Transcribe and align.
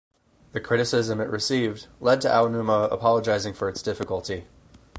The 0.53 0.59
criticism 0.59 1.21
it 1.21 1.29
received 1.29 1.85
lead 1.99 2.21
to 2.21 2.27
Aonuma 2.27 2.91
apologizing 2.91 3.53
for 3.53 3.69
its 3.69 3.83
difficulty. 3.83 4.47